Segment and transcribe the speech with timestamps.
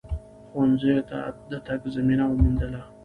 [0.49, 1.19] ښونځیو ته
[1.49, 2.81] د تگ زمینه وموندله